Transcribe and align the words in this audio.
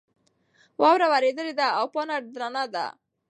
واوره 0.81 1.07
ورېدلې 1.11 1.53
ده 1.59 1.67
او 1.77 1.85
پاڼه 1.93 2.15
درنه 2.33 2.63
ده. 2.73 2.85